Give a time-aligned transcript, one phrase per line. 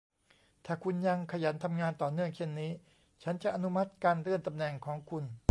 [0.65, 2.71] ถ้าคุณยังขยันทำงานต่อเนื่องเช่นนี้
[3.23, 4.73] ฉันจะอนุมัติการเลื่อนตำแหน่ง
[5.09, 5.23] คุณ